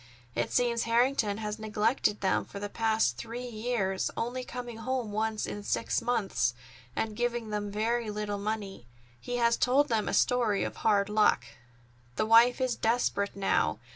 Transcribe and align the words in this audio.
It 0.33 0.51
seems 0.51 0.85
Harrington 0.85 1.37
has 1.37 1.59
neglected 1.59 2.21
them 2.21 2.43
for 2.45 2.59
the 2.59 2.69
past 2.69 3.17
three 3.17 3.45
years, 3.45 4.09
only 4.17 4.43
coming 4.43 4.77
home 4.77 5.11
once 5.11 5.45
in 5.45 5.61
six 5.61 6.01
months, 6.01 6.55
and 6.95 7.15
giving 7.15 7.51
them 7.51 7.69
very 7.69 8.09
little 8.09 8.39
money. 8.39 8.87
He 9.19 9.35
has 9.37 9.55
told 9.57 9.89
them 9.89 10.09
a 10.09 10.15
story 10.15 10.63
of 10.63 10.77
hard 10.77 11.07
luck. 11.07 11.45
"The 12.15 12.25
wife 12.25 12.59
is 12.59 12.75
desperate 12.75 13.35
now. 13.35 13.77